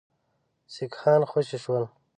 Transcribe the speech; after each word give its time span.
سیکهان 0.73 1.21
خوشي 1.29 1.57
شول. 1.63 1.83